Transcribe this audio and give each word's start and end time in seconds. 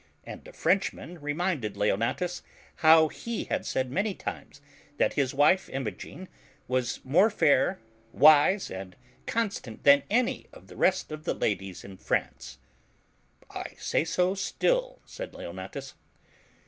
And 0.23 0.47
a 0.47 0.51
Frencliman 0.51 1.21
re 1.21 1.31
minded 1.35 1.77
Leonatus 1.77 2.41
how 2.77 3.07
he 3.09 3.43
had 3.43 3.67
said 3.67 3.91
many 3.91 4.15
times 4.15 4.59
thrt 4.97 5.13
his 5.13 5.31
wife 5.31 5.67
Inu^xni 5.67 6.27
was 6.67 7.05
more 7.05 7.29
fair, 7.29 7.77
wise, 8.11 8.71
and 8.71 8.95
constant 9.27 9.83
than 9.83 10.01
any 10.09 10.47
of 10.53 10.65
the 10.65 10.75
rest 10.75 11.11
of 11.11 11.25
the 11.25 11.35
ladies 11.35 11.83
in 11.83 11.97
France. 11.97 12.57
"I 13.51 13.73
say 13.77 14.03
so 14.03 14.33
still," 14.33 15.03
said 15.05 15.35
Leonatus. 15.35 15.93